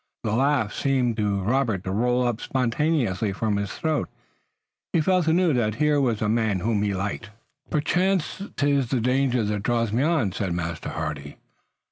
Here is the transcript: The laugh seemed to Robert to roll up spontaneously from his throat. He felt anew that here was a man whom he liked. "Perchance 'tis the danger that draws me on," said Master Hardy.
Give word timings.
The 0.23 0.31
laugh 0.35 0.73
seemed 0.73 1.17
to 1.17 1.41
Robert 1.41 1.83
to 1.83 1.91
roll 1.91 2.27
up 2.27 2.41
spontaneously 2.41 3.31
from 3.33 3.57
his 3.57 3.71
throat. 3.71 4.09
He 4.93 4.99
felt 4.99 5.27
anew 5.27 5.53
that 5.53 5.75
here 5.75 6.01
was 6.01 6.23
a 6.23 6.27
man 6.27 6.61
whom 6.61 6.81
he 6.81 6.95
liked. 6.95 7.29
"Perchance 7.69 8.41
'tis 8.57 8.87
the 8.87 8.99
danger 8.99 9.43
that 9.43 9.61
draws 9.61 9.93
me 9.93 10.01
on," 10.01 10.31
said 10.31 10.53
Master 10.53 10.89
Hardy. 10.89 11.37